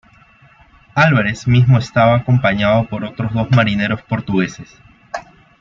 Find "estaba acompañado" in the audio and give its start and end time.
1.77-2.87